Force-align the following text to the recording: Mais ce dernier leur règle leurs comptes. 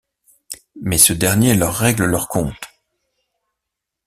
Mais 0.81 0.97
ce 0.97 1.13
dernier 1.13 1.53
leur 1.53 1.75
règle 1.75 2.05
leurs 2.05 2.27
comptes. 2.27 2.71